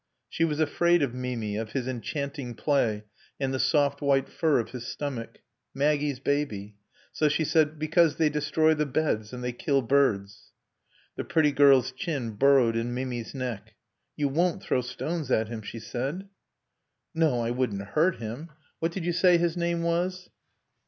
[0.27, 3.03] She was afraid of Mimi, of his enchanting play,
[3.39, 5.41] and the soft white fur of his stomach.
[5.75, 6.75] Maggie's baby.
[7.11, 9.31] So she said, "Because they destroy the beds.
[9.31, 10.53] And they kill birds."
[11.17, 13.75] The pretty girl's chin burrowed in Mimi's neck.
[14.15, 16.27] "You won't throw stones at him?" she said.
[17.13, 18.49] "No, I wouldn't hurt him....
[18.79, 20.31] What did you say his name was?"